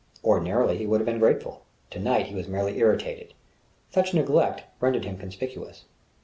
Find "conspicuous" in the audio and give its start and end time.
5.15-5.83